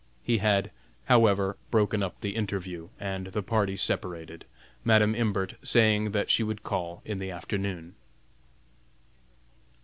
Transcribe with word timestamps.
He 0.23 0.39
had, 0.39 0.71
however, 1.05 1.57
broken 1.69 2.01
up 2.01 2.21
the 2.21 2.35
interview, 2.35 2.89
and 2.99 3.27
the 3.27 3.43
party 3.43 3.75
separated, 3.75 4.45
Madam 4.83 5.13
Imbert 5.13 5.53
saying 5.61 6.09
that 6.09 6.31
she 6.31 6.41
would 6.41 6.63
call 6.63 7.03
in 7.05 7.19
the 7.19 7.29
afternoon. 7.29 7.93